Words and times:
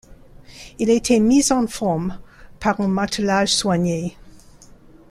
Il 0.79 0.89
était 0.89 1.19
mis 1.19 1.51
en 1.53 1.67
forme 1.67 2.17
par 2.59 2.81
un 2.81 2.87
martelage 2.87 3.53
soigné. 3.53 4.17